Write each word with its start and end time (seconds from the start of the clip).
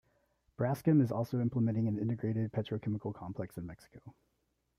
Braskem 0.57 0.99
is 0.99 1.11
also 1.11 1.39
implementing 1.39 1.87
an 1.87 1.99
integrated 1.99 2.51
petrochemical 2.51 3.13
complex 3.13 3.55
in 3.59 3.67
Mexico. 3.67 4.15